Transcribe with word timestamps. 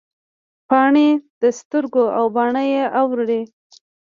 پاڼې 0.67 1.07
د 1.41 1.43
سترګو 1.59 2.03
او 2.17 2.25
باڼه 2.35 2.63
یې 2.73 2.83
اوري 2.99 3.41